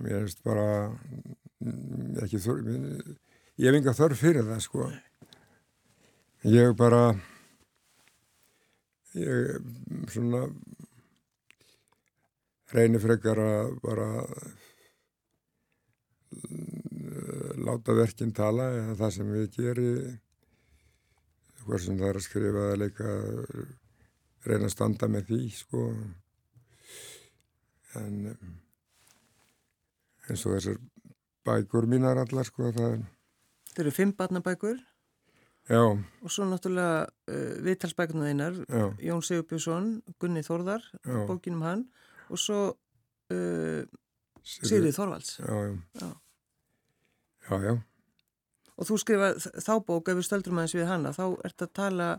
[0.00, 2.70] Mér finnst bara mm, ekki þörf
[3.60, 4.88] ég hef enga þörf fyrir það sko.
[6.48, 7.02] Ég bara
[9.12, 9.60] ég
[10.10, 10.46] svona
[12.72, 14.08] reynir frekar að bara
[16.32, 20.18] mm, láta verkinn tala eða það sem við gerum
[21.62, 23.12] hvað sem það er að skrifa eða leika
[24.48, 25.84] reyna að standa með því sko.
[28.00, 28.16] En
[30.32, 30.80] eins og þessar
[31.46, 33.02] bækur mínar allar sko það er
[33.72, 34.80] Þetta eru fimm barnabækur.
[35.70, 39.86] Já, og svo náttúrulega uh, viðtalsbækurna einar, já, Jón Sigurbjörnsson,
[40.20, 41.20] Gunni Þórðar, já.
[41.28, 41.84] bókinum hann
[42.28, 43.84] og svo uh,
[44.42, 45.36] Sigrid- Sigrið Þorvalds.
[45.38, 46.10] já, já, Já.
[47.48, 47.74] já, já,
[48.76, 52.10] Og þú skrifa þá bók, ef við stöldrum aðeins við hana, þá ert að tala,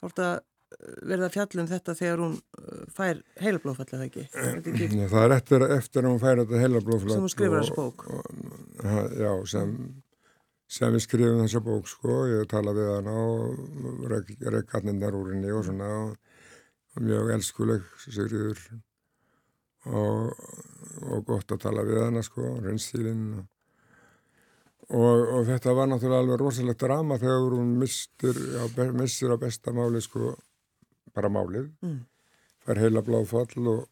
[0.00, 0.34] þá ert að
[1.06, 4.26] verða fjallum þetta þegar hún uh, fær heilablóðfall eða ekki.
[4.32, 7.76] Já, það er eftir, eftir að hún fær þetta heila blóðflögt sem hún skrifar þessu
[7.78, 8.04] bók.
[9.16, 9.74] já, sem,
[10.78, 14.06] sem við skrifum þessa bók sko, ég tala við hana og
[14.56, 16.16] rekkarnindar úr henni og svona og,
[17.00, 18.62] mjög elskuleg Sigriður
[19.86, 20.32] og,
[21.04, 23.44] og gott að tala við hana sko, reynstílinn og,
[24.96, 28.64] og, og þetta var náttúrulega alveg rosalegt drama þegar hún mistur á,
[28.96, 30.34] missir á besta máli sko,
[31.14, 31.70] bara málið.
[31.82, 32.00] Mm.
[32.66, 33.84] fær heila bláfall og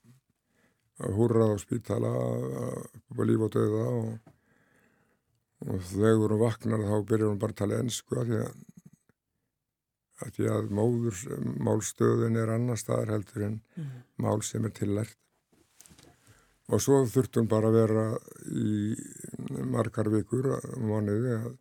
[1.03, 4.19] og húrrað á spítala á líf og döða og,
[5.67, 8.53] og þegar hún vaknar þá byrjar hún bara að tala ennsku að því að,
[10.23, 11.23] að, því að móður
[11.67, 13.91] málstöðin er annar staðar heldur en Mm.
[14.23, 15.17] mál sem er tillært.
[16.71, 18.05] Og svo þurfti hún bara að vera
[18.55, 18.95] í
[19.75, 20.47] margar vikur
[20.79, 21.57] mánuði að,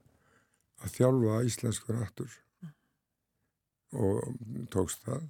[0.85, 2.37] að þjálfa íslenskur aftur
[3.93, 4.29] og
[4.69, 5.25] tókst það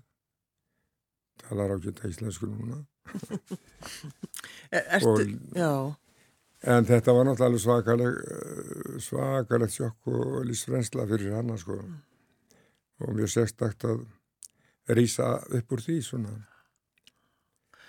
[1.42, 2.84] talar á geta íslensku núna
[4.74, 5.20] Er, ertu, og
[5.54, 5.74] já,
[6.64, 11.76] En þetta var náttúrulega svakaleg, eh, svakalegt sjokk og lífsrensla fyrir hana sko.
[13.04, 14.06] Og mjög sérstakt að
[14.96, 16.32] rýsa upp úr því svona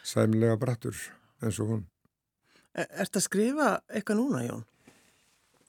[0.03, 0.97] sæmlega brattur
[1.43, 1.85] eins og hún.
[2.75, 4.65] er, ertu að skrifa eitthvað núna, Jón?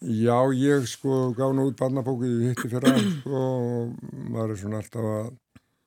[0.01, 3.93] Já, ég sko gaf nú út barnabóku í hitti fyrra sko og
[4.33, 5.29] maður er svona alltaf að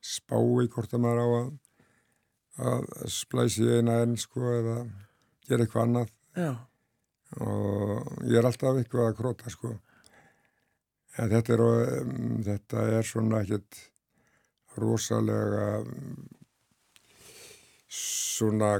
[0.01, 1.51] spá í hvort að maður á að,
[2.59, 4.79] að splæsi eina enn sko eða
[5.49, 6.15] gera eitthvað annað.
[6.39, 6.51] Já,
[7.37, 9.75] og ég er alltaf eitthvað að króta sko
[11.19, 13.81] en þetta er, um, þetta er svona ekkert
[14.79, 16.27] rosalega um,
[17.89, 18.79] svona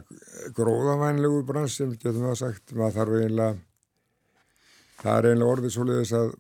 [0.57, 3.59] gróðavænlegu brans sem getum við sagt maður þarf eiginlega
[5.03, 6.35] það er eiginlega orðið svoleiðis að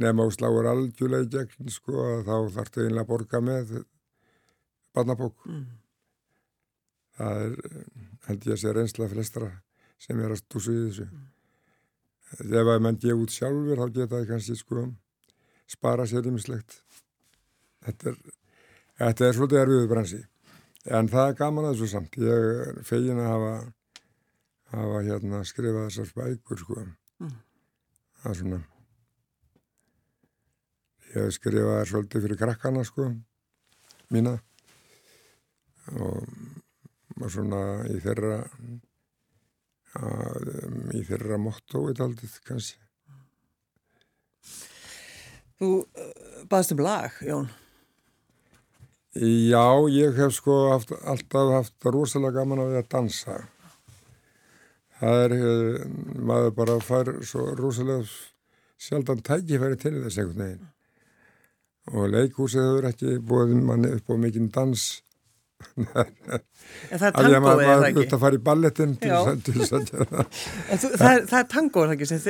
[0.00, 3.74] nema og sláur algjörlega í gegn sko að þá þarftu eiginlega að borga með
[4.94, 5.66] barnabók mm.
[7.20, 7.54] Það er
[8.26, 9.50] held ég að sé reynsla flestra
[10.00, 11.06] sem er að stúsa í þessu.
[12.40, 14.86] Ef að menn gefa út sjálfur þá geta það kannski sko
[15.70, 16.80] spara sér ymmislegt
[17.84, 18.20] þetta er
[19.00, 20.20] þetta er svolítið erfiðu bransi.
[20.88, 22.16] En það er gaman að þessu samt.
[22.20, 23.54] Ég fegin að hafa
[24.70, 26.84] hafa hérna skrifað þessar bækur sko.
[27.20, 27.32] Mm.
[28.20, 28.60] það er svona
[31.10, 33.10] ég hef skrifað þær svolítið fyrir krakkana sko
[34.14, 34.38] mína.
[35.90, 36.26] Og,
[37.20, 38.36] og svona í þeirra
[40.00, 42.78] að, um, í þeirra mottói taldið kannski
[45.60, 46.12] Þú uh,
[46.48, 47.50] baðst um lag, Jón.
[49.12, 53.38] Já, ég hef sko haft, alltaf haft rosalega gaman að við að dansa.
[55.00, 55.86] Það er, eh,
[56.30, 58.06] maður bara fær svo rosalega
[58.78, 60.68] sjaldan tækifæri til þess einhvern veginn.
[61.90, 64.86] Og leikhúsið hefur ekki búið manni upp á mikinn dans.
[66.90, 67.96] En það er Af því að tango maður eða maður ekki?
[68.00, 70.40] þurft að fara í balletin til þess að- gera það.
[70.70, 72.08] En þú, það, er, það er tango, er það ekki?
[72.10, 72.20] Sem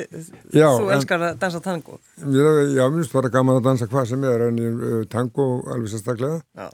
[0.60, 1.98] Já, þú en- elskar að dansa tango.
[2.24, 5.92] Mér, já, mér finnst bara gaman að dansa hvað sem er en uh, tango alveg
[5.94, 6.70] sérstaklega.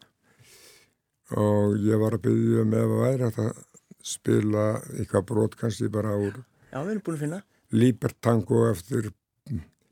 [1.37, 3.63] Og ég var að byggja um ef að væri að
[4.07, 6.37] spila eitthvað brot kannski bara úr
[6.71, 7.41] Já, við erum búin að finna.
[7.75, 9.09] Libertango eftir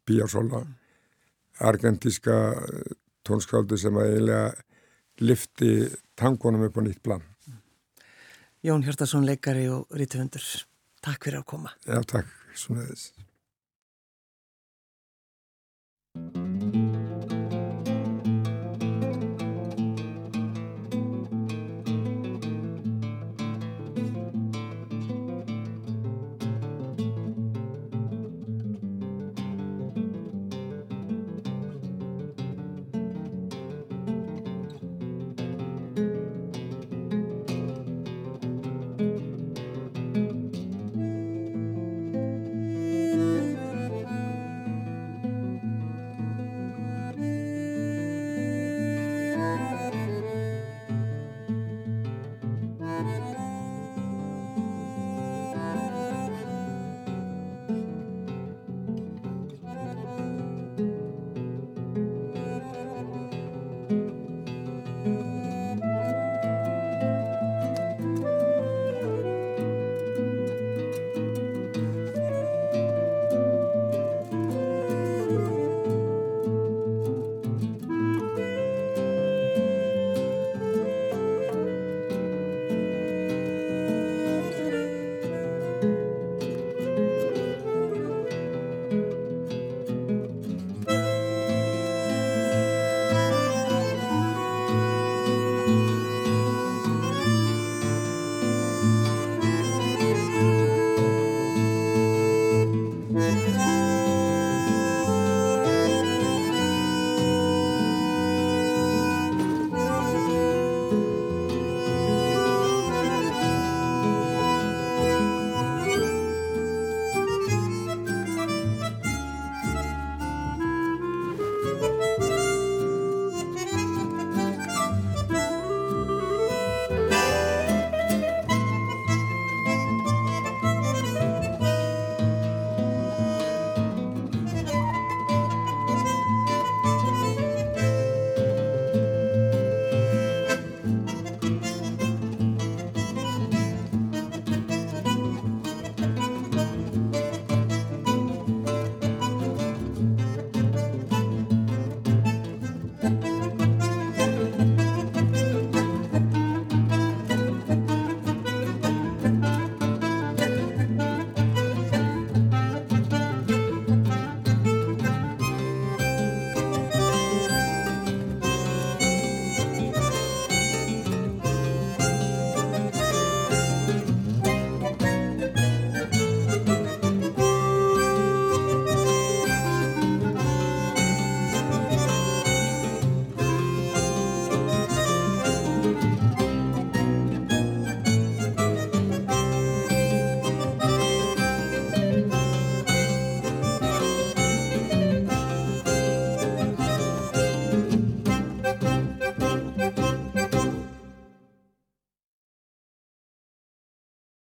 [0.07, 0.61] Piazzolla
[1.65, 2.37] argentíska
[3.27, 4.55] tónskáldu sem að eiginlega
[5.21, 7.23] lifti tangonum upp á nýtt plan.
[8.65, 10.45] Jón Hjartarsson, leikari og rítufundur.
[11.05, 11.75] Takk fyrir að koma.
[11.85, 13.13] Já, takk, svona þess.